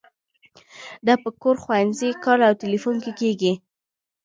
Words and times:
دا 1.05 1.13
په 1.23 1.29
کور، 1.41 1.55
ښوونځي، 1.63 2.09
کار 2.23 2.39
او 2.47 2.53
تیلیفون 2.61 2.95
کې 3.03 3.11
کیږي. 3.19 3.53